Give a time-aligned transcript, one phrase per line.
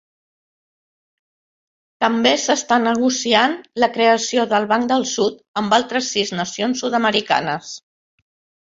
[2.05, 3.55] També s'ha estat negociant
[3.85, 7.81] la creació del Banc del Sud, amb altres sis nacions sud-americanes.